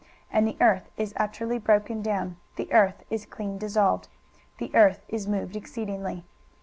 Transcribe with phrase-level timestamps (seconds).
[0.33, 4.07] 23:024:019 The earth is utterly broken down, the earth is clean dissolved,
[4.57, 6.25] the earth is moved exceedingly.